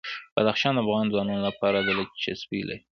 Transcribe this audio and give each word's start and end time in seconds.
بدخشان 0.37 0.73
د 0.75 0.79
افغان 0.83 1.05
ځوانانو 1.13 1.45
لپاره 1.49 1.77
دلچسپي 1.87 2.59
لري. 2.67 2.79